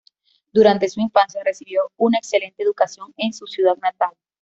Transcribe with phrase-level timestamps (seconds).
[0.51, 4.09] Durante su infancia recibió una excelente educación en su ciudad natal.